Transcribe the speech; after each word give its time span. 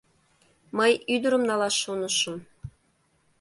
—Мый 0.77 0.91
ӱдырым 1.13 1.43
налаш 1.49 1.75
шонышым. 1.83 2.35